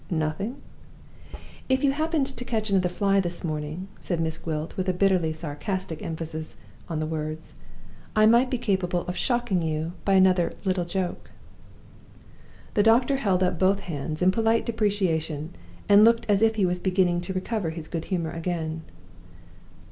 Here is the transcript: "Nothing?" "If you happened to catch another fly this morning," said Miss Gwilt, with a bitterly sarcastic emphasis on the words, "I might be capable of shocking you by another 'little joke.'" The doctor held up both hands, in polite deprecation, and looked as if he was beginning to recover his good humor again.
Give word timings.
"Nothing?" 0.09 0.55
"If 1.69 1.83
you 1.83 1.91
happened 1.91 2.25
to 2.25 2.43
catch 2.43 2.71
another 2.71 2.89
fly 2.89 3.19
this 3.19 3.43
morning," 3.43 3.87
said 3.99 4.19
Miss 4.19 4.35
Gwilt, 4.39 4.75
with 4.75 4.89
a 4.89 4.93
bitterly 4.93 5.31
sarcastic 5.31 6.01
emphasis 6.01 6.55
on 6.89 6.99
the 6.99 7.05
words, 7.05 7.53
"I 8.15 8.25
might 8.25 8.49
be 8.49 8.57
capable 8.57 9.01
of 9.01 9.15
shocking 9.15 9.61
you 9.61 9.91
by 10.03 10.13
another 10.13 10.53
'little 10.63 10.85
joke.'" 10.85 11.29
The 12.73 12.81
doctor 12.81 13.17
held 13.17 13.43
up 13.43 13.59
both 13.59 13.81
hands, 13.81 14.23
in 14.23 14.31
polite 14.31 14.65
deprecation, 14.65 15.53
and 15.87 16.03
looked 16.03 16.25
as 16.27 16.41
if 16.41 16.55
he 16.55 16.65
was 16.65 16.79
beginning 16.79 17.21
to 17.21 17.33
recover 17.33 17.69
his 17.69 17.87
good 17.87 18.05
humor 18.05 18.31
again. 18.31 18.81